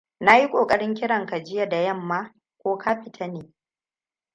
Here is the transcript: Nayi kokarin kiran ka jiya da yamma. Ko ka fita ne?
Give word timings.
Nayi 0.19 0.47
kokarin 0.51 0.93
kiran 0.93 1.25
ka 1.25 1.39
jiya 1.43 1.69
da 1.69 1.77
yamma. 1.77 2.33
Ko 2.57 2.77
ka 2.77 3.03
fita 3.03 3.27
ne? 3.27 3.53